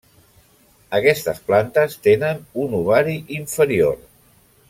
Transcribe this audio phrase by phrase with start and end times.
[0.99, 3.97] Aquestes plantes tenen un ovari inferior.